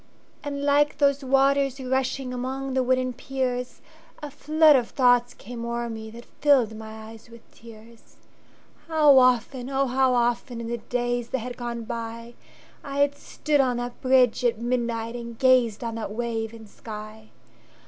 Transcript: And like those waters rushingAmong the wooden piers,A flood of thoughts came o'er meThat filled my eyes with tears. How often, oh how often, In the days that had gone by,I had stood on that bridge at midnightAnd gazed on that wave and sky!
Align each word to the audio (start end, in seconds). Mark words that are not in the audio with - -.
And 0.43 0.63
like 0.63 0.97
those 0.97 1.23
waters 1.23 1.77
rushingAmong 1.77 2.73
the 2.73 2.81
wooden 2.81 3.13
piers,A 3.13 4.31
flood 4.31 4.75
of 4.75 4.89
thoughts 4.89 5.35
came 5.35 5.63
o'er 5.63 5.89
meThat 5.91 6.25
filled 6.39 6.75
my 6.75 7.11
eyes 7.11 7.29
with 7.29 7.43
tears. 7.53 8.15
How 8.87 9.19
often, 9.19 9.69
oh 9.69 9.85
how 9.85 10.15
often, 10.15 10.59
In 10.59 10.69
the 10.69 10.79
days 10.79 11.29
that 11.29 11.37
had 11.37 11.55
gone 11.55 11.83
by,I 11.83 12.97
had 12.97 13.15
stood 13.15 13.61
on 13.61 13.77
that 13.77 14.01
bridge 14.01 14.43
at 14.43 14.57
midnightAnd 14.59 15.37
gazed 15.37 15.83
on 15.83 15.93
that 15.93 16.09
wave 16.09 16.51
and 16.51 16.67
sky! 16.67 17.29